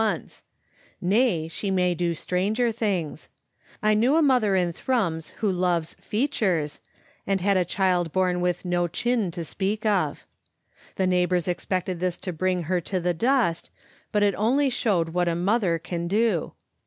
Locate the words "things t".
2.71-3.93